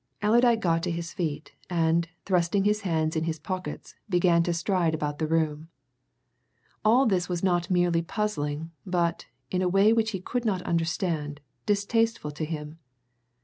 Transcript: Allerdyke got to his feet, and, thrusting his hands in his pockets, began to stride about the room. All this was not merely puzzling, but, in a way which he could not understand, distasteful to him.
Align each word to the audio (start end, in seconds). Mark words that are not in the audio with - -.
Allerdyke 0.23 0.59
got 0.59 0.81
to 0.81 0.89
his 0.89 1.13
feet, 1.13 1.51
and, 1.69 2.09
thrusting 2.25 2.63
his 2.63 2.81
hands 2.81 3.15
in 3.15 3.25
his 3.25 3.37
pockets, 3.37 3.93
began 4.09 4.41
to 4.41 4.51
stride 4.51 4.95
about 4.95 5.19
the 5.19 5.27
room. 5.27 5.67
All 6.83 7.05
this 7.05 7.29
was 7.29 7.43
not 7.43 7.69
merely 7.69 8.01
puzzling, 8.01 8.71
but, 8.83 9.27
in 9.51 9.61
a 9.61 9.69
way 9.69 9.93
which 9.93 10.09
he 10.09 10.19
could 10.19 10.43
not 10.43 10.63
understand, 10.63 11.39
distasteful 11.67 12.31
to 12.31 12.45
him. 12.45 12.79